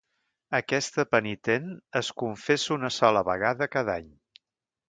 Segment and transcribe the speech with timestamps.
[0.59, 1.69] Aquesta penitent
[2.03, 4.13] es confessa una sola vegada cada any.